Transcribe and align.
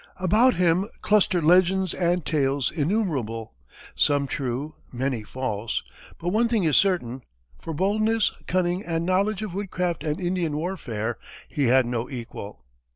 About 0.17 0.55
him 0.55 0.87
cluster 1.03 1.43
legends 1.43 1.93
and 1.93 2.25
tales 2.25 2.71
innumerable, 2.71 3.53
some 3.95 4.25
true, 4.25 4.73
many 4.91 5.21
false; 5.21 5.83
but 6.17 6.29
one 6.29 6.47
thing 6.47 6.63
is 6.63 6.75
certain; 6.75 7.21
for 7.59 7.71
boldness, 7.71 8.33
cunning 8.47 8.83
and 8.83 9.05
knowledge 9.05 9.43
of 9.43 9.53
woodcraft 9.53 10.03
and 10.03 10.19
Indian 10.19 10.57
warfare 10.57 11.19
he 11.47 11.65
had 11.67 11.85
no 11.85 12.09
equal. 12.09 12.65